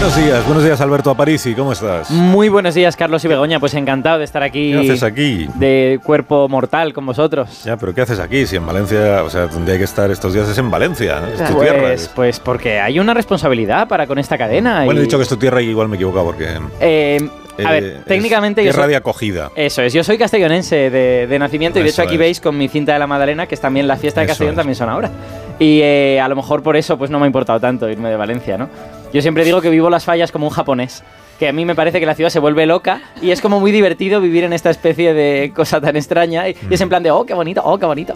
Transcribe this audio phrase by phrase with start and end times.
[0.00, 2.10] Buenos días, buenos días Alberto Aparici, ¿cómo estás?
[2.10, 4.72] Muy buenos días Carlos y Begoña, pues encantado de estar aquí.
[4.72, 5.46] ¿Qué haces aquí?
[5.56, 7.64] De cuerpo mortal con vosotros.
[7.64, 8.46] Ya, pero ¿qué haces aquí?
[8.46, 11.26] Si en Valencia, o sea, donde hay que estar estos días es en Valencia, ¿no?
[11.26, 11.94] Es tu pues, tierra.
[12.14, 14.86] Pues porque hay una responsabilidad para con esta cadena.
[14.86, 16.48] Bueno, y- he dicho que es tu tierra y igual me he equivocado porque...
[16.80, 19.50] Eh, a eh, ver, es técnicamente yo Tierra soy, de acogida.
[19.54, 22.20] Eso es, yo soy castellonense de, de nacimiento y de Eso hecho aquí es.
[22.20, 24.54] veis con mi cinta de la Madalena que es también la fiesta de Eso Castellón
[24.54, 24.56] es.
[24.56, 25.10] también son ahora.
[25.58, 28.16] Y eh, a lo mejor por eso pues no me ha importado tanto irme de
[28.16, 28.70] Valencia, ¿no?
[29.12, 31.02] Yo siempre digo que vivo las fallas como un japonés,
[31.38, 33.72] que a mí me parece que la ciudad se vuelve loca y es como muy
[33.72, 37.10] divertido vivir en esta especie de cosa tan extraña y, y es en plan de,
[37.10, 38.14] oh, qué bonito, oh, qué bonito.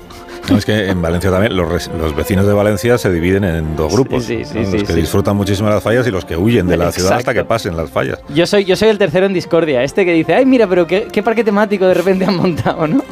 [0.51, 3.93] No, es que en Valencia también los, los vecinos de Valencia se dividen en dos
[3.93, 4.25] grupos.
[4.25, 4.67] Sí, sí, ¿no?
[4.67, 7.15] sí, los que disfrutan muchísimo de las fallas y los que huyen de la ciudad
[7.15, 8.21] hasta que pasen las fallas.
[8.29, 11.09] Yo soy, yo soy el tercero en discordia, este que dice, ay, mira, pero qué,
[11.11, 13.03] qué parque temático de repente han montado, ¿no?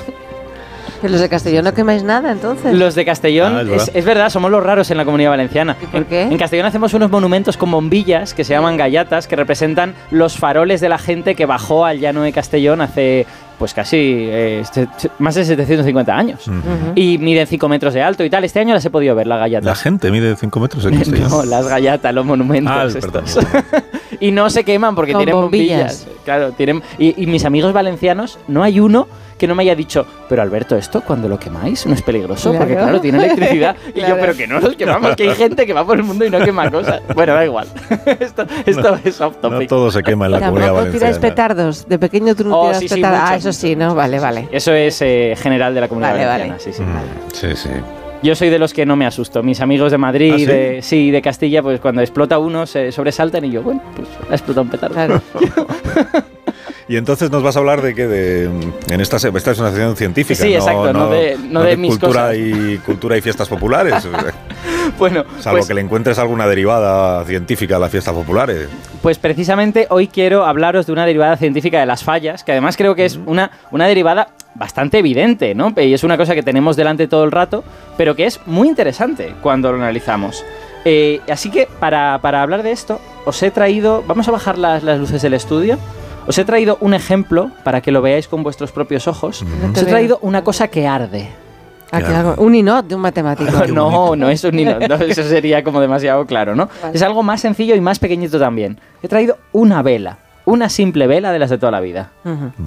[1.08, 2.74] Los de Castellón no quemáis nada, entonces.
[2.74, 3.88] Los de Castellón, Ah, es es, verdad.
[3.94, 5.76] es verdad, somos los raros en la comunidad valenciana.
[5.82, 6.22] ¿Y por En- qué?
[6.22, 10.80] En, Castellón hacemos unos monumentos con bombillas que se llaman gallatas, que representan los faroles
[10.80, 13.26] de la gente que bajó al llano de Castellón hace,
[13.58, 13.96] pues casi,
[14.28, 14.62] eh,
[15.18, 16.46] más de 750 años.
[16.48, 16.56] Ujú.
[16.58, 16.92] Ujú.
[16.94, 18.44] Y miden 5 metros de alto y tal.
[18.44, 19.80] Este año las he podido ver, La gallatas.
[19.82, 21.30] gente mide 5 metros en Castellón.
[21.30, 22.72] No, las gallatas, los monumentos.
[22.74, 23.38] Ah, estos.
[24.22, 26.04] Y no se queman porque Con tienen bombillas.
[26.04, 26.22] bombillas.
[26.24, 26.82] Claro, tienen.
[26.98, 30.76] Y, y mis amigos valencianos, no hay uno que no me haya dicho, pero Alberto,
[30.76, 32.52] ¿esto cuando lo quemáis no es peligroso?
[32.52, 32.86] Porque Claro.
[32.86, 33.74] claro, tiene electricidad.
[33.94, 34.16] Y yo, Claro.
[34.20, 36.38] pero que no los quemamos, que hay gente que va por el mundo y no
[36.38, 37.02] quema cosas.
[37.14, 37.66] Bueno, da igual.
[38.20, 39.68] esto esto es off No topic.
[39.68, 41.28] todo se quema en la comunidad Tampoco tiráis valenciana.
[41.34, 41.88] petardos.
[41.88, 43.20] De pequeño tú no Oh, tiras sí, sí, petardos.
[43.20, 43.94] ah, muchos, eso sí, ¿no?
[43.96, 44.48] Vale, vale.
[44.52, 46.62] Eso es eh, general de la comunidad Vale, valenciana, vale.
[46.62, 46.82] sí, sí.
[46.82, 47.70] Mm, Sí, sí.
[48.22, 49.42] Yo soy de los que no me asusto.
[49.42, 50.46] Mis amigos de Madrid, ¿Ah, sí?
[50.46, 54.34] de, sí, de Castilla, pues cuando explota uno se sobresaltan y yo, bueno, pues ha
[54.34, 54.94] explotado un petardo.
[54.94, 55.22] Claro.
[56.92, 59.96] Y entonces nos vas a hablar de que de, en esta, esta es una sección
[59.96, 62.36] científica, Sí, no, exacto, no de- no de mis cultura cosas.
[62.36, 64.02] y cultura y fiestas populares.
[64.02, 64.10] sea,
[64.98, 68.68] Bueno, Salvo pues, que le encuentres alguna derivada científica a las fiestas populares.
[69.00, 72.94] pues precisamente hoy quiero hablaros de una derivada científica de las fallas, que además creo
[72.94, 75.72] que es una, una derivada bastante evidente, ¿no?
[75.74, 77.64] Y es una cosa que tenemos delante todo el rato,
[77.96, 80.44] pero que es muy interesante cuando lo analizamos.
[80.84, 84.82] Eh, así que para, para hablar de esto, os he traído, vamos a bajar las,
[84.82, 85.78] las luces del estudio,
[86.26, 89.42] os he traído un ejemplo para que lo veáis con vuestros propios ojos.
[89.72, 91.28] Os he traído una cosa que arde.
[91.90, 92.30] Aquí Claro.
[92.30, 93.50] algo- un inot de un matemático.
[93.72, 94.78] No, no es un hilo.
[94.80, 96.68] no, eso sería como demasiado claro, ¿no?
[96.82, 96.94] Vale.
[96.96, 98.80] Es algo más sencillo y más pequeñito también.
[99.02, 100.16] He traído una vela.
[100.44, 102.10] Una simple vela de las de toda la vida.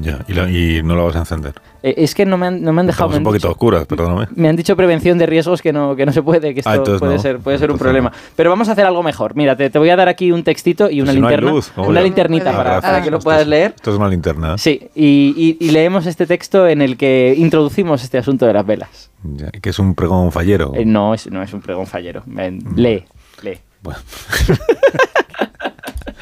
[0.01, 1.53] Ya, y, la- y no la vas a encender.
[1.83, 3.09] Eh, es que no me han, no me han dejado...
[3.09, 4.27] Me un han poquito dicho- oscuras, perdóname.
[4.33, 6.75] Me han dicho prevención de riesgos que no, que no se puede, que esto Ah,
[6.75, 7.21] entonces puede, no.
[7.21, 8.09] ser, puede ser un problema.
[8.11, 8.15] no.
[8.37, 9.35] Pero vamos a hacer algo mejor.
[9.35, 11.51] Mira, te, te voy a dar aquí un textito y una si no hay linterna.
[11.51, 12.91] luz, ¿cómo una linternita Ah, para, gracias.
[12.91, 13.73] para que lo Esto puedas es- leer.
[13.75, 14.57] Esto es una linterna.
[14.57, 18.65] Sí, y, y- y leemos este texto en el que introducimos este asunto de las
[18.65, 19.11] velas.
[19.23, 20.71] Ya, que es un pregón fallero.
[20.75, 22.23] Eh, no, es, no es un pregón fallero.
[22.25, 23.03] Ven, lee,
[23.43, 23.57] lee.
[23.81, 23.99] Bueno,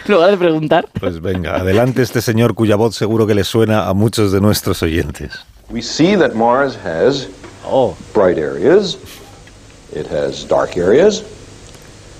[0.05, 0.87] En lugar de preguntar.
[0.99, 4.81] pues venga, adelante este señor cuya voz seguro que le suena a muchos de nuestros
[4.83, 5.31] oyentes.
[5.69, 7.27] We see that Mars has
[7.65, 8.97] Oh, bright areas,
[9.95, 11.23] it has dark areas,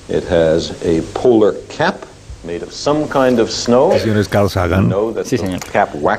[0.07, 2.05] it has a polar cap
[2.45, 3.91] made of some kind of snow.
[3.93, 4.93] El señor es Carl Sagan.
[5.23, 5.59] Sí, the señor.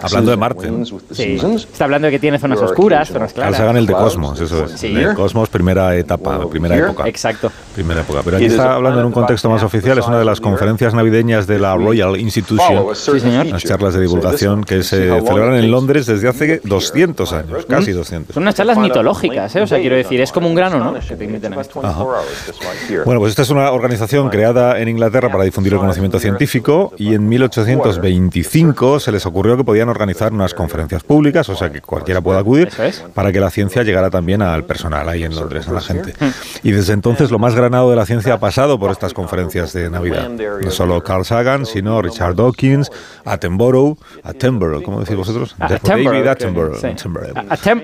[0.02, 0.70] Hablando de Marte,
[1.12, 1.40] sí.
[1.72, 3.56] Está hablando de que tiene zonas oscuras, zonas Carl claras.
[3.56, 4.80] Sagan el de Cosmos, eso es.
[4.80, 5.14] De year.
[5.14, 6.86] Cosmos, primera etapa, primera here.
[6.86, 7.08] época.
[7.08, 7.50] Exacto.
[7.74, 8.20] Primera época.
[8.24, 9.94] Pero aquí está a hablando en un contexto más oficial.
[9.94, 10.58] the Es una de las of the Earth.
[10.58, 12.94] conferencias navideñas de la Royal Institution.
[12.94, 13.46] Certain señor.
[13.46, 17.66] Las charlas de divulgación que se celebran en Londres desde hace clear 200 the años,
[17.66, 18.34] casi 200.
[18.34, 19.62] Son unas charlas mitológicas, ¿eh?
[19.62, 20.94] O sea, quiero decir, es como un grano, ¿no?
[20.94, 21.80] Que te inviten a esto.
[21.80, 23.02] about 24 hours, just right here.
[23.04, 27.14] Bueno, pues esta es una organización creada en Inglaterra para difundir el conocimiento científico y
[27.14, 32.20] en 1825 se les ocurrió que podían organizar unas conferencias públicas, o sea que cualquiera
[32.20, 32.70] pueda acudir,
[33.14, 36.14] para que la ciencia llegara también al personal ahí en Londres, a la gente.
[36.62, 39.90] Y desde entonces lo más granado de la ciencia ha pasado por estas conferencias de
[39.90, 40.28] Navidad.
[40.28, 42.90] No solo Carl Sagan, sino Richard Dawkins,
[43.24, 45.54] Attenborough, Attenborough, ¿cómo decís vosotros?
[45.58, 46.84] Ah, Attenborough, David Attenborough.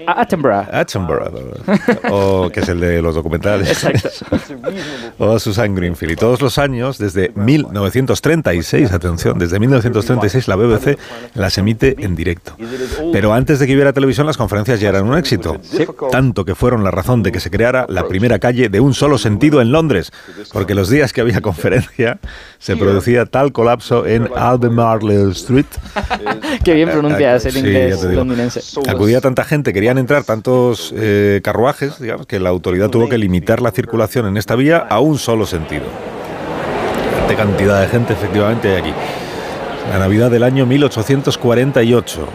[0.06, 0.66] Attenborough.
[0.72, 1.30] Attenborough.
[2.10, 3.86] O que es el de los documentales.
[5.18, 6.12] O Susan Greenfield.
[6.12, 7.32] Y todos los años, desde
[8.20, 10.98] 1936, atención, desde 1936 la BBC
[11.34, 12.56] las emite en directo.
[13.12, 15.60] Pero antes de que hubiera televisión las conferencias ya eran un éxito,
[16.10, 19.18] tanto que fueron la razón de que se creara la primera calle de un solo
[19.18, 20.12] sentido en Londres,
[20.52, 22.18] porque los días que había conferencia
[22.58, 25.66] se producía tal colapso en Albemarle Street.
[26.64, 28.60] Qué bien pronuncias el inglés londinense.
[28.88, 33.62] Acudía tanta gente, querían entrar tantos eh, carruajes, digamos, que la autoridad tuvo que limitar
[33.62, 35.84] la circulación en esta vía a un solo sentido.
[37.30, 38.92] Qué cantidad de gente efectivamente aquí.
[39.92, 42.26] La Navidad del año 1848.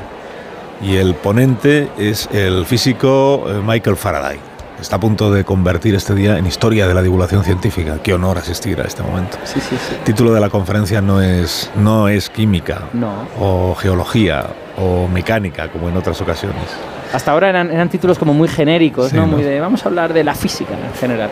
[0.83, 4.39] Y el ponente es el físico eh, Michael Faraday.
[4.79, 7.97] Está a punto de convertir este día en historia de la divulgación científica.
[8.01, 9.37] Qué honor asistir a este momento.
[9.43, 9.95] Sí, sí, sí.
[9.95, 13.27] El título de la conferencia no es, no es química No.
[13.37, 14.45] o geología
[14.77, 16.63] o mecánica como en otras ocasiones.
[17.11, 19.25] Hasta ahora eran, eran títulos como muy genéricos, ¿no?
[19.25, 19.27] ¿no?
[19.27, 21.31] Muy de vamos a hablar de la física en general.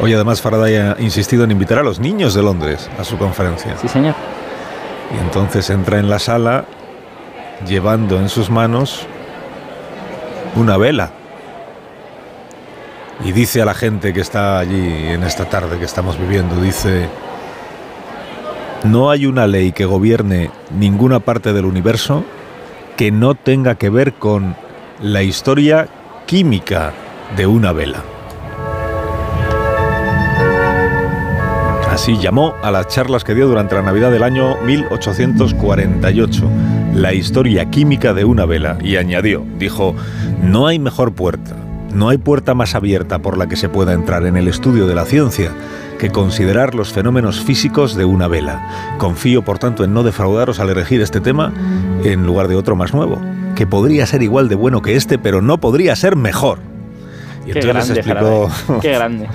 [0.00, 3.76] Hoy además Faraday ha insistido en invitar a los niños de Londres a su conferencia.
[3.80, 4.14] Sí, señor.
[5.14, 6.64] Y entonces entra en la sala
[7.66, 9.06] llevando en sus manos
[10.56, 11.10] una vela.
[13.24, 17.08] Y dice a la gente que está allí en esta tarde que estamos viviendo, dice,
[18.82, 22.24] no hay una ley que gobierne ninguna parte del universo
[22.96, 24.56] que no tenga que ver con
[25.00, 25.88] la historia
[26.26, 26.92] química
[27.36, 28.02] de una vela.
[31.94, 36.50] Así llamó a las charlas que dio durante la Navidad del año 1848,
[36.92, 39.94] la historia química de una vela, y añadió, dijo,
[40.42, 41.54] no hay mejor puerta,
[41.94, 44.96] no hay puerta más abierta por la que se pueda entrar en el estudio de
[44.96, 45.52] la ciencia
[46.00, 48.96] que considerar los fenómenos físicos de una vela.
[48.98, 51.52] Confío, por tanto, en no defraudaros al elegir este tema
[52.02, 53.20] en lugar de otro más nuevo,
[53.54, 56.73] que podría ser igual de bueno que este, pero no podría ser mejor.
[57.46, 58.80] Y Qué entonces les explicó, Faraday.
[58.80, 59.28] Qué grande.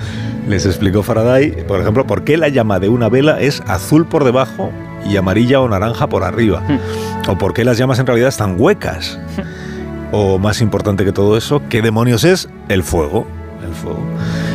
[0.48, 4.24] les explicó Faraday, por ejemplo, por qué la llama de una vela es azul por
[4.24, 4.70] debajo
[5.08, 6.62] y amarilla o naranja por arriba.
[7.28, 9.18] O por qué las llamas en realidad están huecas.
[10.12, 13.26] O más importante que todo eso, ¿qué demonios es el fuego?
[13.64, 14.00] El fuego.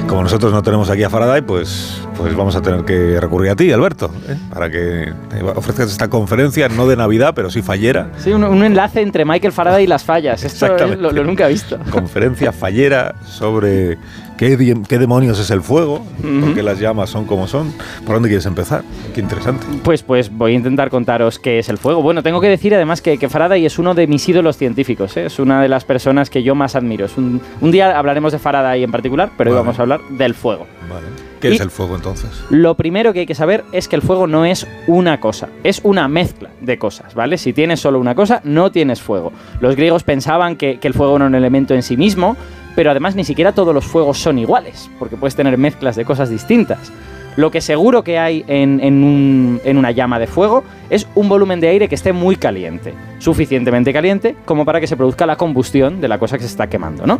[0.07, 3.55] Como nosotros no tenemos aquí a Faraday, pues, pues vamos a tener que recurrir a
[3.55, 4.35] ti, Alberto, ¿eh?
[4.53, 5.13] para que
[5.55, 8.09] ofrezcas esta conferencia, no de Navidad, pero sí fallera.
[8.17, 10.43] Sí, un, un enlace entre Michael Faraday y las fallas.
[10.43, 10.95] Esto Exactamente.
[10.95, 11.77] es lo, lo nunca he visto.
[11.91, 13.97] Conferencia fallera sobre
[14.37, 14.57] qué,
[14.97, 17.73] demonios es el fuego, por qué las llamas son como son.
[18.05, 18.83] ¿Por dónde quieres empezar?
[19.13, 19.65] Qué interesante.
[19.83, 22.01] Pues, pues voy a intentar contaros qué es el fuego.
[22.01, 25.15] Bueno, tengo que decir además que, que Faraday es uno de mis ídolos científicos.
[25.17, 25.25] ¿eh?
[25.25, 27.05] Es una de las personas que yo más admiro.
[27.05, 30.33] Es un, un día hablaremos de Faraday en particular, pero hoy vamos a hablar del
[30.33, 30.67] fuego.
[30.89, 31.24] Vale.
[31.39, 32.29] ¿Qué Y- es el fuego entonces?
[32.49, 35.81] Lo primero que hay que saber es que el fuego no es una cosa, es
[35.83, 37.37] una mezcla de cosas, ¿vale?
[37.37, 39.31] Si tienes solo una cosa, no tienes fuego.
[39.59, 42.35] Los griegos pensaban que, que el fuego era un elemento en sí mismo,
[42.75, 46.29] pero además ni siquiera todos los fuegos son iguales, porque puedes tener mezclas de cosas
[46.29, 46.91] distintas.
[47.37, 51.27] Lo que seguro que hay en, en un- en una llama de fuego es un
[51.27, 55.35] volumen de aire que esté muy caliente, suficientemente caliente como para que se produzca la
[55.35, 57.19] combustión de la cosa que se está quemando, ¿no?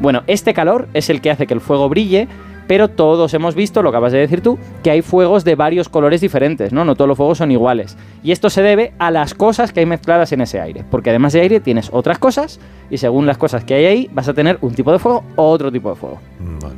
[0.00, 2.26] Bueno, este calor es el que hace que el fuego brille,
[2.70, 5.88] pero todos hemos visto, lo que acabas de decir tú, que hay fuegos de varios
[5.88, 6.84] colores diferentes, ¿no?
[6.84, 7.96] No todos los fuegos son iguales.
[8.22, 11.32] Y esto se debe a las cosas que hay mezcladas en ese aire, porque además
[11.32, 14.56] de aire tienes otras cosas y según las cosas que hay ahí vas a tener
[14.60, 16.20] un tipo de fuego o otro tipo de fuego.
[16.38, 16.74] Mm, Vale.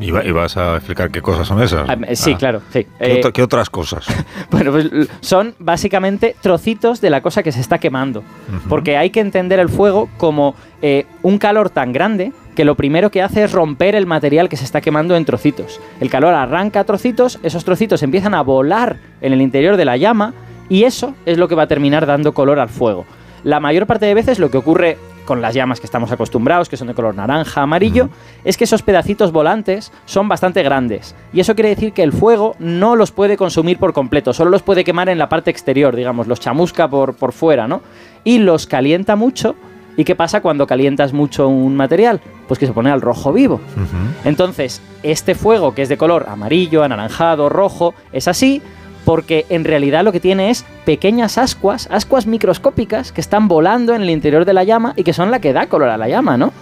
[0.00, 1.88] ¿Y, va- y vas a explicar qué cosas son esas?
[1.88, 2.38] Ah, sí, Ah.
[2.38, 2.86] claro, sí.
[3.00, 4.06] ¿Qué, Eh, otra- qué otras cosas?
[4.52, 4.88] Bueno, pues
[5.20, 8.22] son básicamente trocitos de la cosa que se está quemando.
[8.68, 13.12] Porque hay que entender el fuego como eh, un calor tan grande que lo primero
[13.12, 15.80] que hace es romper el material que se está quemando en trocitos.
[16.00, 20.34] El calor arranca trocitos, esos trocitos empiezan a volar en el interior de la llama
[20.68, 23.06] y eso es lo que va a terminar dando color al fuego.
[23.44, 26.76] La mayor parte de veces lo que ocurre con las llamas que estamos acostumbrados, que
[26.76, 28.08] son de color naranja, amarillo,
[28.42, 31.14] es que esos pedacitos volantes son bastante grandes.
[31.32, 34.62] Y eso quiere decir que el fuego no los puede consumir por completo, solo los
[34.62, 37.82] puede quemar en la parte exterior, digamos, los chamusca por, por fuera, ¿no?
[38.24, 39.54] Y los calienta mucho.
[39.98, 42.20] ¿Y qué pasa cuando calientas mucho un material?
[42.46, 43.60] Pues que se pone al rojo vivo.
[44.24, 48.62] Entonces, este fuego que es de color amarillo, anaranjado, rojo, es así
[49.04, 54.02] porque en realidad lo que tiene es pequeñas ascuas, ascuas microscópicas que están volando en
[54.02, 56.36] el interior de la llama y que son la que da color a la llama,
[56.36, 56.52] ¿no?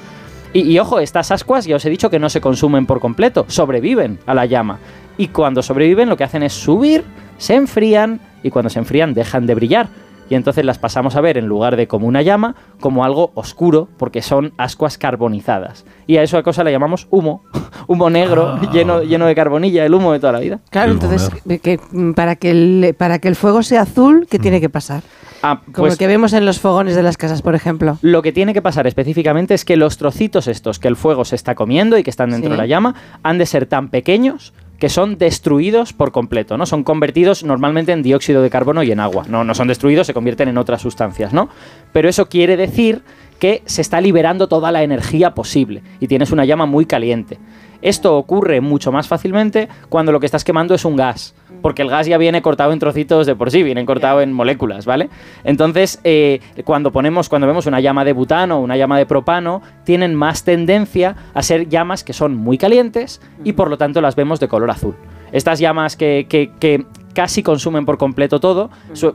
[0.55, 3.45] Y, y ojo, estas ascuas ya os he dicho que no se consumen por completo,
[3.49, 4.79] sobreviven a la llama.
[5.19, 7.05] Y cuando sobreviven lo que hacen es subir,
[7.37, 9.89] se enfrían y cuando se enfrían dejan de brillar.
[10.29, 13.89] Y entonces las pasamos a ver en lugar de como una llama, como algo oscuro,
[13.97, 15.85] porque son ascuas carbonizadas.
[16.07, 17.43] Y a eso a cosa le llamamos humo,
[17.87, 20.61] humo negro, lleno, lleno de carbonilla, el humo de toda la vida.
[20.71, 21.31] Claro, El entonces,
[21.63, 25.03] que, mm, para, que el, para que el fuego sea azul, ¿qué tiene que pasar?
[25.43, 27.99] Ah, Como pues el que vemos en los fogones de las casas, por ejemplo.
[28.01, 31.37] Lo que tiene que pasar específicamente es que los trocitos estos que el fuego se
[31.37, 32.53] está comiendo y que están dentro Sí.
[32.53, 36.67] de la llama han de ser tan pequeños que son destruidos por completo, ¿no?
[36.67, 39.25] Son convertidos normalmente en dióxido de carbono y en agua.
[39.29, 41.49] No, no son destruidos, se convierten en otras sustancias, ¿no?
[41.93, 43.03] Pero eso quiere decir
[43.39, 47.39] que se está liberando toda la energía posible y tienes una llama muy caliente.
[47.83, 51.89] Esto ocurre mucho más fácilmente cuando lo que estás quemando es un gas, porque el
[51.91, 55.09] gas ya viene cortado en trocitos de por sí, viene cortado en moléculas, ¿vale?
[55.45, 59.63] Entonces, eh, cuando ponemos, cuando vemos una llama de butano o una llama de propano,
[59.85, 64.17] tienen más tendencia a ser llamas que son muy calientes y por lo tanto las
[64.17, 64.95] vemos de color azul.
[65.33, 68.69] Estas llamas que, que- que casi consumen por completo todo,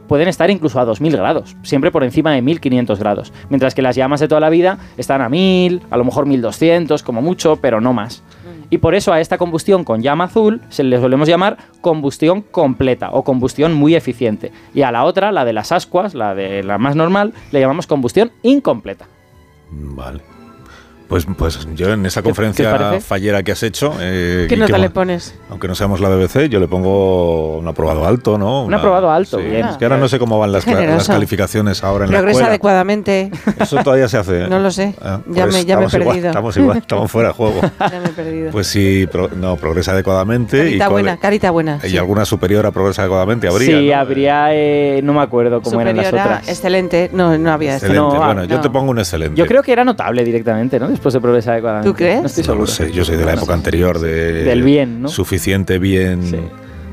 [0.07, 3.31] pueden estar incluso a 2000 grados, siempre por encima de 1500 grados.
[3.49, 7.03] Mientras que las llamas de toda la vida están a 1000, a lo mejor 1200,
[7.03, 8.23] como mucho, pero no más.
[8.71, 13.11] Y por eso a esta combustión con llama azul se le solemos llamar combustión completa
[13.11, 14.51] o combustión muy eficiente.
[14.73, 17.85] Y a la otra, la de las ascuas, la de la más normal, le llamamos
[17.85, 19.07] combustión incompleta.
[19.69, 20.30] Vale.
[21.11, 24.75] Pues, pues yo en esa ¿Qué- qué conferencia fallera que has hecho, eh, ¿Qué nota
[24.75, 25.35] que- le pones?
[25.49, 28.63] aunque no seamos la BBC, yo le pongo un aprobado alto, ¿no?
[28.63, 29.43] Un aprobado alto, sí.
[29.43, 29.67] bien.
[29.67, 32.47] Es que ahora no sé cómo van las, calificaciones ahora en la Progresa escuela.
[32.47, 33.29] adecuadamente.
[33.59, 34.47] Eso todavía se hace.
[34.47, 34.95] No lo sé.
[35.01, 36.27] Ah, Ya me- ya me he estamos igual, perdido.
[36.29, 37.59] estamos igual, estamos fuera de juego.
[37.91, 38.51] Ya me he perdido.
[38.51, 40.59] Pues sí, pro- no, progresa adecuadamente.
[40.59, 41.79] carita y cuál- buena, carita buena.
[41.83, 41.97] Y sí.
[41.97, 43.79] alguna superior a progresa adecuadamente habría.
[43.79, 43.95] sí, ¿no?
[43.97, 46.47] habría, eh, no me acuerdo cómo eran las Superior a otras.
[46.47, 47.09] excelente.
[47.11, 47.99] No, no había Excelente.
[47.99, 49.37] No, bueno, yo te pongo un excelente.
[49.37, 50.89] Yo creo que era notable directamente, ¿no?
[51.01, 51.89] Después de progresar adecuadamente.
[51.89, 52.21] ¿Tú crees?
[52.21, 52.61] No estoy No seguro.
[52.61, 54.43] lo sé, yo soy de la época anterior de...
[54.43, 55.07] Del bien, ¿no?
[55.09, 56.21] Suficiente bien...
[56.23, 56.37] Sí.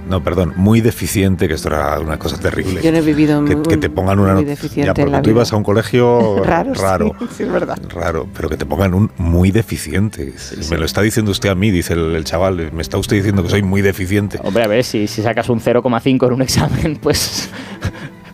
[0.09, 2.81] No, perdón, muy deficiente, que esto era una cosa terrible.
[2.83, 5.11] Yo no he vivido que, muy- que te pongan una muy deficiente Ya, en porque
[5.11, 5.37] la tú vida.
[5.37, 7.12] ibas a un colegio Raro, sí, raro.
[7.37, 7.79] sí, es verdad.
[7.91, 10.33] Raro, pero que te pongan un muy deficiente.
[10.71, 12.73] Me lo está diciendo usted a mí, dice el, el chaval.
[12.73, 14.41] Me está usted diciendo que soy muy deficiente.
[14.43, 17.50] Hombre, a ver, si, si sacas un 0,5 en un examen, pues.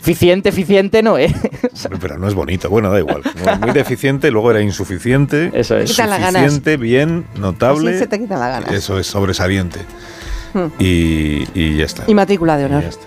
[0.04, 1.32] Eficiente, eficiente no es.
[2.00, 2.68] Pero no es bonito.
[2.68, 3.22] Bueno, da igual.
[3.62, 5.50] Muy- deficiente, luego era insuficiente.
[5.54, 5.94] Eso es.
[5.94, 7.90] Suficiente, bien, notable.
[7.92, 8.70] Así se te quitan las ganas.
[8.72, 9.80] Eso es sobresaliente.
[10.52, 10.66] Hmm.
[10.78, 12.04] Y, y ya está.
[12.06, 12.82] Y matrícula de Y honor.
[12.82, 13.06] ya está.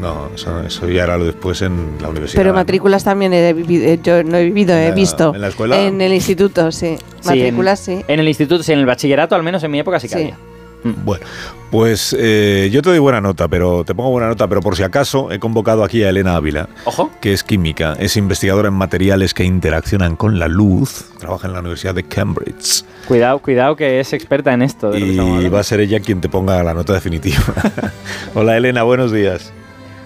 [0.00, 2.40] No, eso, eso ya era lo después en la universidad.
[2.40, 5.34] Pero matrículas también he vivido, eh, yo no he vivido, ¿En he la- visto.
[5.34, 5.78] en la escuela?
[5.78, 6.96] En el instituto, sí.
[7.20, 8.04] Sí, Matrículas, en, sí.
[8.08, 10.20] En el instituto, sí, en el bachillerato, al menos en mi época sí que Sí.
[10.22, 10.36] había.
[10.82, 11.24] Bueno,
[11.70, 14.82] pues eh, yo te doy buena nota, pero te pongo buena nota, pero por si
[14.82, 17.10] acaso he convocado aquí a Elena Ávila, Ojo.
[17.20, 21.60] que es química, es investigadora en materiales que interaccionan con la luz, trabaja en la
[21.60, 24.90] Universidad de Cambridge Cuidado, cuidado que es experta en esto.
[24.90, 27.42] de lo que estamos y va a ser ella quien te ponga la nota definitiva.
[28.34, 29.52] Hola Elena, buenos días.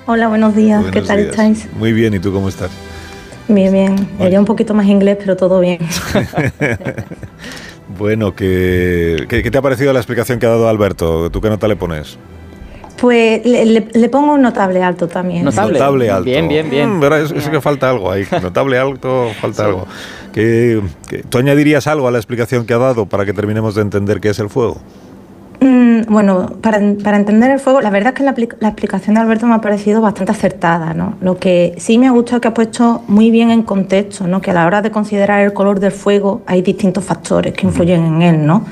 [0.06, 0.84] Hola, buenos días.
[0.92, 1.30] ¿Qué tal días.
[1.30, 1.68] estáis?
[1.74, 2.70] Muy bien, ¿y tú cómo estás?
[3.48, 4.08] Bien, bien.
[4.20, 5.78] Iría un poquito más inglés, pero todo bien.
[7.98, 11.30] Bueno, ¿qué, qué, qué te ha parecido la explicación que ha dado Alberto?
[11.30, 12.18] ¿Tú qué nota le pones?
[13.00, 15.44] Pues le, le- le pongo un notable alto también.
[15.44, 15.78] Notable.
[15.78, 16.24] Notable alto.
[16.24, 16.98] Bien, bien, bien.
[16.98, 17.04] Mm,
[17.36, 18.24] eso que falta algo ahí.
[18.42, 19.86] Notable alto, falta algo.
[20.32, 23.82] ¿Qué, qué- tú añadirías algo a la explicación que ha dado para que terminemos de
[23.82, 24.80] entender qué es el fuego?
[25.64, 29.46] Mm, bueno, para, para entender el fuego, la verdad es que la, explicación de Alberto
[29.46, 30.92] me ha parecido bastante acertada.
[30.92, 31.14] ¿no?
[31.22, 34.42] Lo que sí me ha gustado es que ha puesto muy bien en contexto, ¿no?
[34.42, 38.04] que a la hora de considerar el color del fuego hay distintos factores que influyen
[38.04, 38.46] en él.
[38.46, 38.66] ¿no?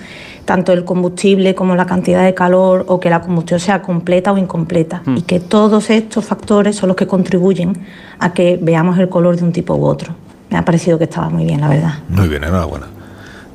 [0.45, 4.37] Tanto el combustible como la cantidad de calor o que la combustión sea completa o
[4.37, 5.03] incompleta.
[5.17, 7.75] Y que todos estos factores son los que contribuyen
[8.19, 10.15] a que veamos el color de un tipo u otro.
[10.51, 11.95] Me ha parecido que estaba muy bien, la verdad.
[12.11, 12.87] Muy bien, enhorabuena.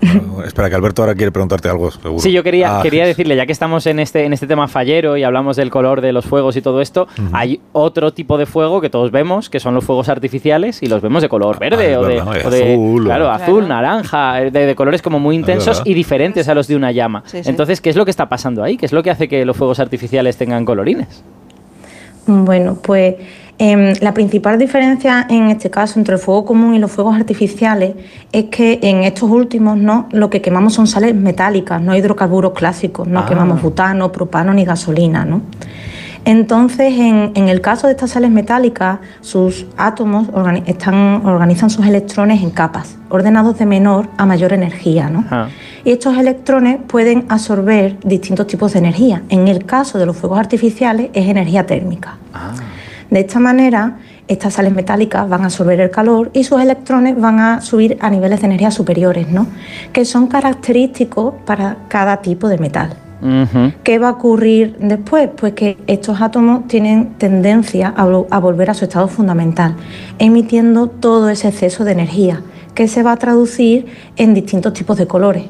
[0.01, 2.19] Bueno, espera, que Alberto ahora quiere preguntarte algo, seguro.
[2.19, 5.17] Sí, yo quería, Ah, quería decirle, ya que estamos en este, en este tema fallero
[5.17, 8.79] y hablamos del color de los fuegos y todo esto, hay otro tipo de fuego
[8.81, 11.97] que todos vemos, que son los fuegos artificiales, y los vemos de color verde es
[11.97, 13.67] o, de, verdad, y o de- azul, o- claro, azul, Claro.
[13.81, 17.23] naranja, de, de colores como muy intensos y diferentes a los de una llama.
[17.25, 17.49] Sí, sí.
[17.49, 18.77] Entonces, ¿qué es lo que está pasando ahí?
[18.77, 21.23] ¿Qué es lo que hace que los fuegos artificiales tengan colorines?
[22.27, 23.15] Bueno, pues
[23.59, 27.95] em, la principal diferencia en este caso entre el fuego común y los fuegos artificiales
[28.31, 33.07] es que en estos últimos no lo que quemamos son sales metálicas, no hidrocarburos clásicos,
[33.07, 33.25] no Ah.
[33.27, 35.41] quemamos butano, propano ni gasolina, ¿no?
[36.25, 41.85] Entonces, en, en el caso de estas sales metálicas, sus átomos organi- están, organizan sus
[41.85, 45.23] electrones en capas, ordenados de menor a mayor energía, ¿no?
[45.31, 45.47] Ah.
[45.85, 49.21] Y estos electrones pueden absorber distintos tipos de energía.
[49.29, 52.17] En el caso de los fuegos artificiales es energía térmica.
[53.09, 53.97] De esta manera,
[54.27, 58.09] estas sales metálicas van a absorber el calor y sus electrones van a subir a
[58.09, 59.47] niveles de energía superiores, ¿no?
[59.93, 62.93] que son característicos para cada tipo de metal.
[63.83, 65.29] ¿Qué va a ocurrir después?
[65.35, 69.75] Pues que estos átomos tienen tendencia a volver a su estado fundamental,
[70.19, 72.41] emitiendo todo ese exceso de energía,
[72.75, 73.87] que se va a traducir
[74.17, 75.45] en distintos tipos de colores.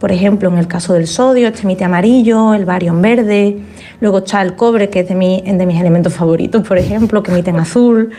[0.00, 3.56] Por ejemplo, en el caso del sodio, este emite amarillo, el bario en verde,
[4.00, 7.30] luego está el cobre, que es de, mi- de mis elementos favoritos, por ejemplo, que
[7.32, 8.10] emite en azul,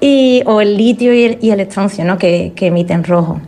[0.00, 2.16] y, o el litio y el, y el estroncio, ¿no?
[2.16, 3.40] que, que emite en rojo.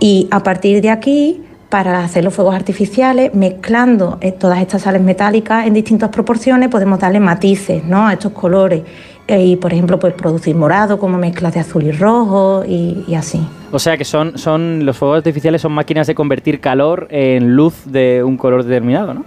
[0.00, 5.00] Y a partir de aquí, para hacer los fuegos artificiales, mezclando eh, todas estas sales
[5.00, 8.08] metálicas en distintas proporciones, podemos darle matices ¿no?
[8.08, 8.82] a estos colores.
[9.30, 13.14] Eh, y, por ejemplo, pues producir morado como mezclas de azul y rojo y, y
[13.14, 13.40] así.
[13.70, 17.74] O sea que son, son los fuegos artificiales son máquinas de convertir calor en luz
[17.84, 19.24] de un color determinado, ¿no?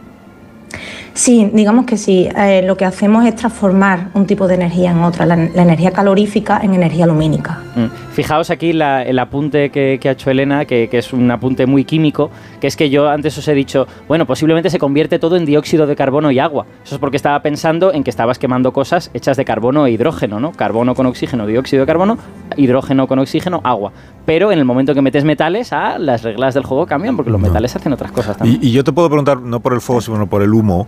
[1.14, 2.28] Sí, digamos que sí.
[2.36, 5.92] Eh, lo que hacemos es transformar un tipo de energía en otra, la, la energía
[5.92, 7.60] calorífica en energía lumínica.
[7.76, 8.13] Mm.
[8.14, 11.66] Fijaos aquí la- el apunte que, que ha hecho Elena, que, que es un apunte
[11.66, 12.30] muy químico,
[12.62, 15.88] que es que yo antes os he dicho, bueno, posiblemente se convierte todo en dióxido
[15.88, 16.68] de carbono y agua.
[16.86, 20.40] Eso es porque estaba pensando en que estabas quemando cosas hechas de carbono e hidrógeno,
[20.40, 20.52] ¿no?
[20.52, 22.20] Carbono con oxígeno, dióxido de carbono,
[22.56, 23.92] hidrógeno con oxígeno, agua.
[24.26, 27.42] Pero en el momento que metes metales, ah, las reglas del juego cambian, porque los
[27.42, 27.48] No.
[27.48, 28.60] metales hacen otras cosas también.
[28.62, 30.88] Y, y yo te puedo preguntar, no por el fuego, sino por el humo.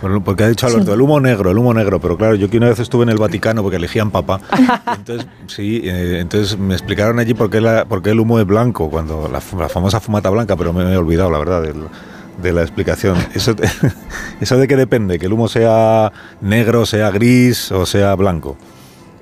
[0.00, 2.68] Porque ha dicho Alberto, el humo negro, el humo negro, pero claro, yo que una
[2.68, 4.40] vez estuve en el Vaticano porque elegían papa,
[4.96, 8.46] entonces sí, eh, entonces me explicaron allí por qué, la- por qué el humo es
[8.46, 11.84] blanco, cuando la, famosa fumata blanca, pero me he olvidado, la verdad, del-
[12.42, 13.16] de la explicación.
[13.34, 13.54] Eso,
[14.40, 15.18] ¿Eso de qué depende?
[15.18, 16.12] ¿Que el humo sea
[16.42, 18.58] negro, sea gris o sea blanco?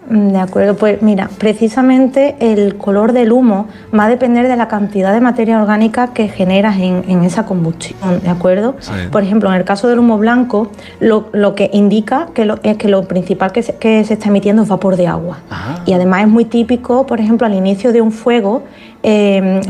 [0.08, 3.66] De acuerdo, pues mira, precisamente el color del humo
[3.98, 8.20] va a depender de la cantidad de materia orgánica que generas en, en esa combustión,
[8.22, 8.76] ¿de acuerdo?
[8.80, 8.92] Sí.
[9.10, 10.68] Por ejemplo, en el caso del humo blanco,
[11.00, 14.28] lo, lo que indica que lo- es que lo principal que se, que se está
[14.28, 15.38] emitiendo es vapor de agua.
[15.50, 15.80] Ah.
[15.86, 18.62] Y además es muy típico, por ejemplo, al inicio de un fuego,
[19.02, 19.60] eh,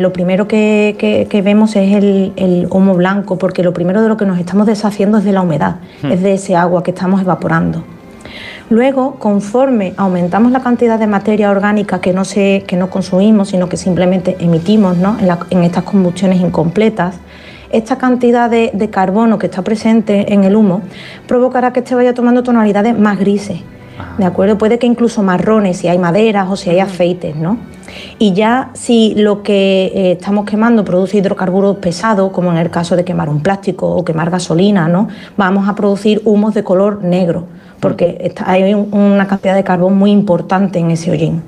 [0.00, 4.08] lo, primero que, que- que vemos es el, el humo blanco, porque lo primero de
[4.08, 7.20] lo que nos estamos deshaciendo es de la humedad, es de ese agua que estamos
[7.20, 7.84] evaporando.
[8.70, 13.68] Luego, conforme aumentamos la cantidad de materia orgánica que no, se, que no consumimos, sino
[13.68, 15.18] que simplemente emitimos ¿no?
[15.18, 17.16] en, la- en estas combustiones incompletas,
[17.70, 20.82] esta cantidad de, de carbono que está presente en el humo
[21.26, 23.60] provocará que este vaya tomando tonalidades más grises.
[24.18, 24.56] ¿De acuerdo?
[24.56, 27.58] Puede que incluso marrones si hay maderas o si hay aceites, ¿no?
[28.18, 32.96] Y ya si lo que eh, estamos quemando produce hidrocarburos pesados, como en el caso
[32.96, 35.08] de quemar un plástico o quemar gasolina, ¿no?
[35.36, 37.44] Vamos a producir humos de color negro,
[37.80, 41.42] porque está- hay un- una cantidad de carbón muy importante en ese hollín.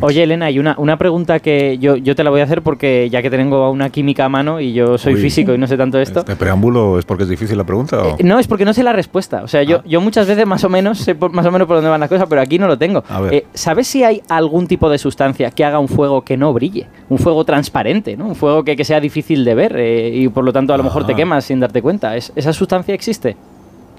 [0.00, 3.08] Oye, Elena, hay una, una pregunta que yo, yo te la voy a hacer porque
[3.10, 5.20] ya que tengo una química a mano y yo soy Uy.
[5.20, 6.20] físico y no sé tanto esto.
[6.20, 8.02] ¿Este preámbulo es porque es difícil la pregunta?
[8.02, 8.08] o?
[8.18, 9.42] Eh, No, es porque no sé la respuesta.
[9.42, 9.82] O sea, yo, Ah.
[9.86, 12.08] yo muchas veces más o menos sé por- más o menos por dónde van las
[12.08, 13.02] cosas, pero aquí no lo tengo.
[13.30, 16.86] Eh, ¿Sabes si hay algún tipo de sustancia que haga un fuego que no brille?
[17.08, 18.26] Un fuego transparente, ¿no?
[18.26, 20.84] Un fuego que, que sea difícil de ver eh, y por lo tanto a lo
[20.84, 21.16] mejor te Ah.
[21.16, 22.16] quemas sin darte cuenta.
[22.16, 23.36] ¿Es- ¿Esa sustancia existe?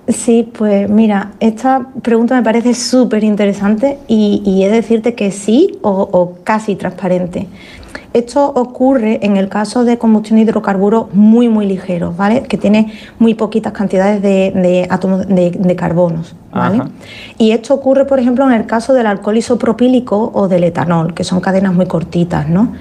[0.09, 5.31] Sí, pues mira, esta pregunta me parece súper interesante y, y he de decirte que
[5.31, 7.47] sí o, o casi transparente.
[8.11, 12.41] Esto ocurre en el caso de combustión de hidrocarburos muy, muy ligeros, ¿vale?
[12.41, 16.77] Que tiene muy poquitas cantidades de, de átomos de, de carbonos, ¿vale?
[16.77, 16.89] Ajá.
[17.37, 21.23] Y esto ocurre, por ejemplo, en el caso del alcohol isopropílico o del etanol, que
[21.23, 22.73] son cadenas muy cortitas, ¿no?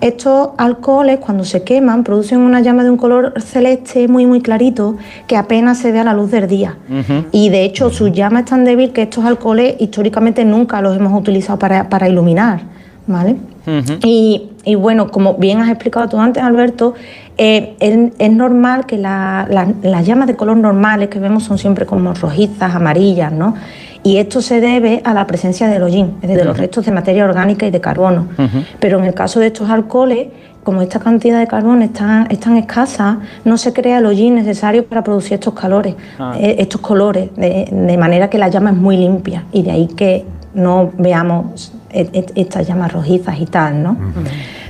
[0.00, 4.96] Estos alcoholes, cuando se queman, producen una llama de un color celeste muy, muy clarito
[5.26, 6.76] que apenas se ve a la luz del día.
[7.32, 11.18] Y de hecho, su llama es tan débil que estos alcoholes históricamente nunca los hemos
[11.18, 12.60] utilizado para, para iluminar,
[13.06, 13.36] ¿vale?
[14.04, 16.94] Y, y bueno, como bien has explicado tú antes, Alberto,
[17.38, 21.58] eh, es, es normal que la- la- las llamas de color normales que vemos son
[21.58, 23.54] siempre como rojizas, amarillas, ¿no?
[24.06, 26.92] Y esto se debe a la presencia del hollín, es decir, de los restos de
[26.92, 28.28] materia orgánica y de carbono.
[28.78, 30.28] Pero en el caso de estos alcoholes,
[30.62, 34.36] como esta cantidad de carbono es tan, es tan escasa, no se crea el hollín
[34.36, 36.34] necesario para producir estos calores, Ah.
[36.38, 39.88] eh, estos colores, de, de manera que la llama es muy limpia y de ahí
[39.88, 43.96] que no veamos e- e- estas llamas rojizas y tal, ¿no?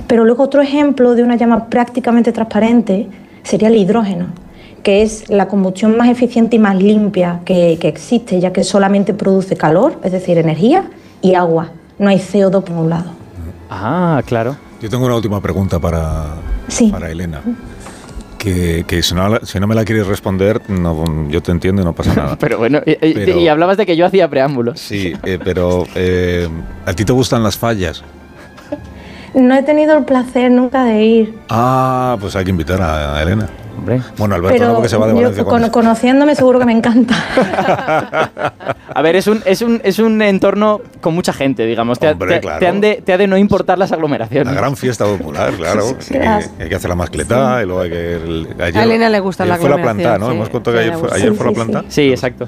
[0.07, 3.07] Pero luego otro ejemplo de una llama prácticamente transparente
[3.43, 4.25] sería el hidrógeno,
[4.87, 9.13] que es la combustión más eficiente y más limpia que, que existe, ya que solamente
[9.13, 10.85] produce calor, es decir, energía
[11.21, 11.71] y agua.
[11.99, 13.11] No hay CO2 por un lado.
[13.69, 14.55] Ah, claro.
[14.81, 16.35] Yo tengo una última pregunta para,
[16.69, 16.87] Sí.
[16.89, 17.41] para Elena.
[18.37, 21.81] Que, que si, no, la- si no me la quieres responder, no, yo te entiendo
[21.81, 22.37] y no pasa nada.
[22.39, 24.79] Pero bueno, eh, Pero- y hablabas de que yo hacía preámbulos.
[24.79, 26.47] Sí, eh, pero eh,
[26.85, 28.05] ¿a ti te gustan las fallas?
[29.33, 33.49] No he tenido el placer nunca de ir, Ah, pues hay que invitar a Elena.
[33.77, 34.01] Hombre.
[34.17, 36.65] Bueno, Alberto no pero porque se va de yo Valencia con- cono- conociéndome seguro que
[36.65, 37.15] me encanta.
[38.93, 41.99] A ver, es un, es un, es un entorno con mucha gente, digamos.
[41.99, 42.59] Te, Hombre, te- claro.
[42.59, 44.53] te han de, te ha de no importar las aglomeraciones.
[44.53, 45.95] La gran fiesta popular, claro.
[45.99, 46.45] Sí, Hay claro.
[46.57, 48.47] que, hay que hacer la mascleta y luego hay que...
[48.59, 50.29] ayer, A Elena le gusta ayer la fue la aglomeración, planta, ¿no?
[50.31, 50.35] sí.
[50.37, 51.83] Hemos contado Sí, que ayer fue, ayer Sí, fue la sí, planta.
[51.89, 52.47] Sí, exacto.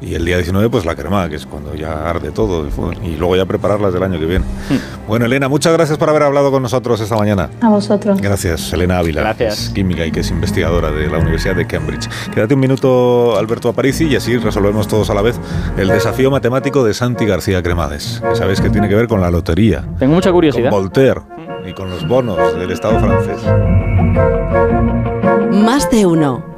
[0.00, 2.66] Y el día 19, pues la crema, que es cuando ya arde todo.
[3.02, 4.44] Y Y luego ya prepararlas del año que viene.
[4.68, 5.08] Hmm.
[5.08, 7.50] Bueno, Elena, muchas gracias por haber hablado con nosotros esta mañana.
[7.60, 8.20] A vosotros.
[8.20, 9.56] Gracias, Elena Ávila, Gracias.
[9.56, 12.08] que es química y que es investigadora de la Universidad de Cambridge.
[12.32, 15.40] Quédate un minuto, Alberto Aparici, y así resolvemos todos a la vez
[15.76, 19.30] el desafío matemático de Santi García Cremades, que sabes que tiene que ver con la
[19.30, 20.70] lotería, Tengo mucha con curiosidad.
[20.70, 21.20] Voltaire
[21.64, 23.40] ni con los bonos del Estado francés.
[25.52, 26.57] Más de uno.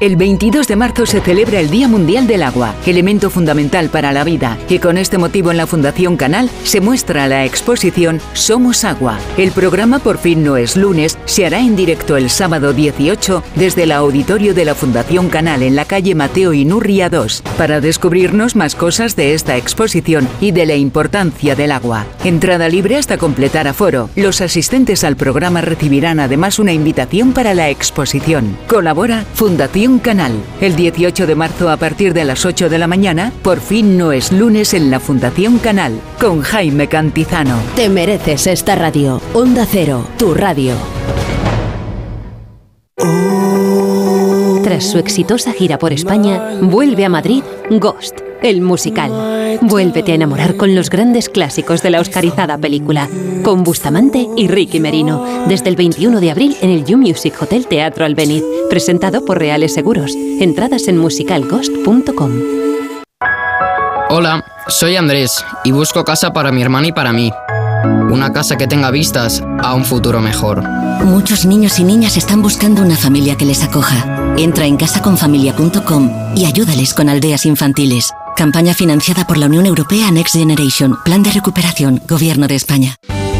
[0.00, 4.24] El 22 de marzo se celebra el Día Mundial del Agua, elemento fundamental para la
[4.24, 9.20] vida, y con este motivo en la Fundación Canal se muestra la exposición Somos Agua.
[9.36, 13.84] El programa Por fin no es lunes se hará en directo el sábado 18 desde
[13.84, 18.74] el auditorio de la Fundación Canal en la calle Mateo Inurria 2, para descubrirnos más
[18.74, 22.04] cosas de esta exposición y de la importancia del agua.
[22.24, 24.10] Entrada libre hasta completar aforo.
[24.16, 28.58] Los asistentes al programa recibirán además una invitación para la exposición.
[28.66, 30.32] Colabora Fundación Canal.
[30.60, 34.12] El 18 de marzo a partir de las 8 de la mañana, por fin no
[34.12, 37.58] es lunes en la Fundación Canal, con Jaime Cantizano.
[37.76, 39.20] Te mereces esta radio.
[39.34, 40.74] Onda Cero, tu radio.
[44.64, 49.58] Tras su exitosa gira por España, vuelve a Madrid Ghost, el musical.
[49.62, 53.08] Vuélvete a enamorar con los grandes clásicos de la oscarizada película,
[53.42, 57.66] con Bustamante y Ricky Merino, desde el 21 de abril en el You Music Hotel
[57.66, 60.14] Teatro Albeniz, presentado por Reales Seguros.
[60.14, 62.32] Entradas en musicalghost.com.
[64.10, 67.32] Hola, soy Andrés y busco casa para mi hermana y para mí.
[68.10, 70.62] Una casa que tenga vistas a un futuro mejor.
[71.04, 74.34] Muchos niños y niñas están buscando una familia que les acoja.
[74.36, 78.12] Entra en casaconfamilia.com y ayúdales con aldeas infantiles.
[78.36, 82.96] Campaña financiada por la Unión Europea Next Generation, Plan de Recuperación, Gobierno de España.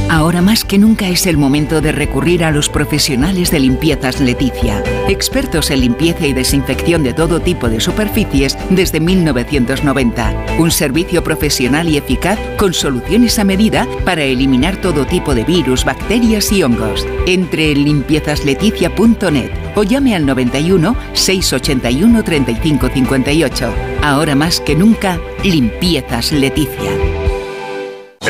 [0.09, 4.85] Ahora más que nunca es el momento de recurrir a los profesionales de limpiezas Leticia,
[5.09, 10.47] expertos en limpieza y desinfección de todo tipo de superficies desde 1990.
[10.59, 15.85] Un servicio profesional y eficaz con soluciones a medida para eliminar todo tipo de virus,
[15.85, 17.05] bacterias y hongos.
[17.27, 23.75] Entre en limpiezasLeticia.net o llame al 91 681 35 58.
[24.03, 27.24] Ahora más que nunca, Limpiezas Leticia.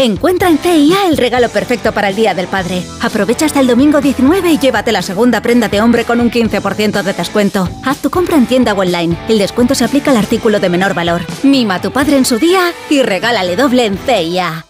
[0.00, 2.82] Encuentra en CIA el regalo perfecto para el Día del Padre.
[3.02, 7.02] Aprovecha hasta el domingo 19 y llévate la segunda prenda de hombre con un 15%
[7.02, 7.68] de descuento.
[7.84, 9.18] Haz tu compra en tienda o online.
[9.28, 11.20] El descuento se aplica al artículo de menor valor.
[11.42, 14.69] Mima a tu padre en su día y regálale doble en CIA.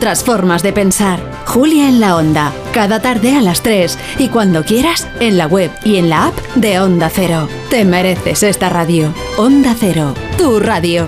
[0.23, 1.19] formas de pensar.
[1.45, 5.69] Julia en la Onda, cada tarde a las 3 y cuando quieras en la web
[5.85, 7.47] y en la app de Onda Cero.
[7.69, 9.13] Te mereces esta radio.
[9.37, 11.07] Onda Cero, tu radio.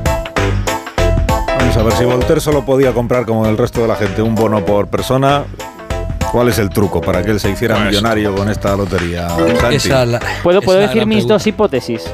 [1.73, 4.35] Vamos a ver si Voltaire solo podía comprar como el resto de la gente un
[4.35, 5.45] bono por persona.
[6.31, 9.27] ¿Cuál es el truco para que él se hiciera Pues- millonario con esta lotería?
[10.43, 11.33] ¿Puedo, puedo esa decir mis pregunta.
[11.35, 12.11] dos hipótesis?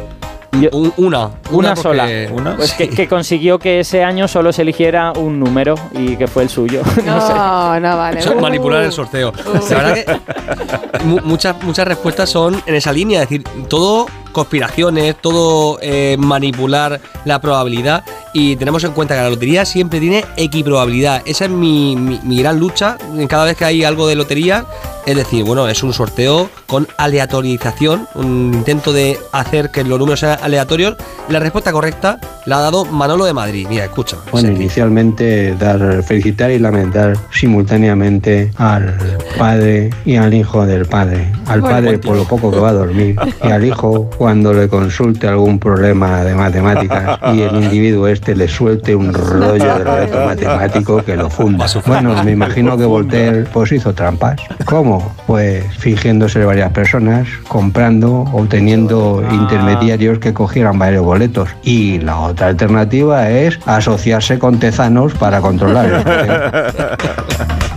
[0.72, 1.30] Un- una.
[1.52, 2.08] Una, sola.
[2.32, 2.56] ¿Una?
[2.56, 6.44] Pues que, que consiguió que ese año solo se eligiera un número y que fue
[6.44, 6.82] el suyo.
[7.06, 7.34] No sé.
[7.34, 8.20] No, no vale.
[8.20, 8.40] O sea, Uh.
[8.42, 9.34] manipular el sorteo.
[9.70, 9.94] La verdad
[11.00, 16.16] que mu- muchas, muchas respuestas son en esa línea, es decir, todo conspiraciones, todo eh,
[16.20, 21.24] manipular la probabilidad y tenemos en cuenta que la lotería siempre tiene equiprobabilidad.
[21.26, 22.98] Esa es mi, mi- mi gran lucha
[23.28, 24.66] cada vez que hay algo de lotería.
[25.08, 30.20] Es decir, bueno, es un sorteo con aleatorización, un intento de hacer que los números
[30.20, 30.98] sean aleatorios.
[31.30, 33.66] La respuesta correcta la ha dado Manolo de Madrid.
[33.70, 34.18] Mira, escucha.
[34.34, 38.98] Bueno, inicialmente dar felicitar y lamentar simultáneamente al
[39.38, 41.32] padre y al hijo del padre.
[41.48, 45.28] Al padre por lo poco que va a dormir y al hijo cuando le consulte
[45.28, 51.04] algún problema de matemáticas y el individuo este le suelte un rollo de reto matemático
[51.04, 51.66] que lo funda.
[51.86, 54.40] Bueno, me imagino que Voltaire pues hizo trampas.
[54.66, 55.14] ¿Cómo?
[55.26, 61.50] Pues fingiéndose varias personas, comprando o teniendo intermediarios que cogieran varios boletos.
[61.64, 67.68] Y la otra alternativa es asociarse con tezanos para controlar el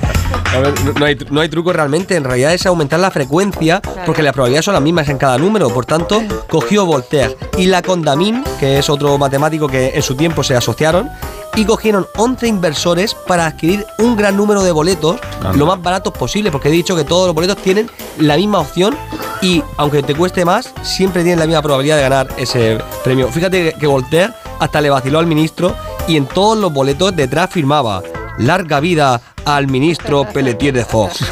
[0.52, 4.32] no- no, hay, no hay truco realmente, en realidad es aumentar la frecuencia, porque las
[4.32, 8.78] probabilidades son las mismas en cada número, por tanto, cogió Voltaire y la Condamin, que
[8.78, 11.08] es otro matemático que en su tiempo se asociaron,
[11.56, 15.18] y cogieron 11 inversores para adquirir un gran número de boletos,
[15.54, 18.96] lo más baratos posible, porque he dicho que todos los boletos tienen la misma opción
[19.42, 23.28] y aunque te cueste más, siempre tienen la misma probabilidad de ganar ese premio.
[23.28, 25.74] Fíjate que- que Voltaire hasta le vaciló al ministro
[26.06, 28.00] y en todos los boletos detrás firmaba
[28.38, 29.20] larga vida
[29.56, 31.24] al ministro Pelletier de Fox.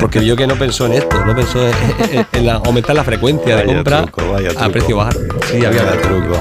[0.00, 1.74] Porque yo que no pensó en esto, no pensó en,
[2.18, 5.10] en- en la- aumentar la frecuencia de compra truco, vaya a precio bajo.
[5.50, 6.38] Sí, había Vaya truco.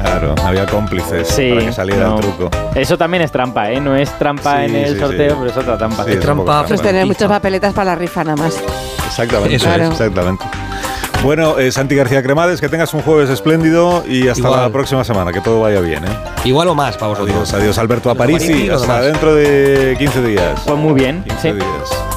[0.00, 2.16] Claro, había cómplices Sí, para que saliera no.
[2.16, 2.50] el truco.
[2.74, 3.80] Eso también es trampa, ¿eh?
[3.80, 5.36] No es trampa Sí, en el sí, sorteo, sí.
[5.38, 6.04] pero es otra trampa.
[6.04, 6.64] Sí, es trampa.
[6.66, 8.54] Pues tener muchas papeletas para la rifa nada más.
[9.06, 9.74] Exactamente, Eso es.
[9.74, 9.90] Claro.
[9.92, 10.44] exactamente.
[11.24, 14.60] Bueno, eh, Santi García Cremades, que tengas un jueves espléndido y hasta Igual.
[14.60, 16.04] la próxima semana, que todo vaya bien.
[16.04, 16.08] ¿eh?
[16.44, 17.34] Igual o más para vosotros.
[17.34, 20.60] Adiós, adiós Alberto Aparici, hasta dentro de 15 días.
[20.66, 21.66] Pues muy bien, 15 días.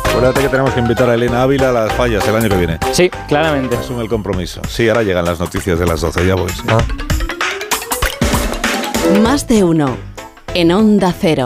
[0.10, 2.80] Acuérdate que tenemos que invitar a Elena Ávila a las fallas el año que viene.
[2.92, 3.78] Sí, claramente.
[3.78, 4.60] Asume el compromiso.
[4.68, 6.50] Sí, ahora llegan las noticias de las 12, ya voy.
[6.50, 6.64] sí.
[9.22, 9.96] Más de uno.
[10.54, 11.36] En Onda Cero.